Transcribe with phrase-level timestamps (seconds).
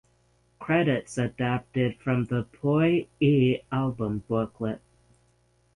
[0.57, 4.81] Credits adapted from the "Poi E" album booklet.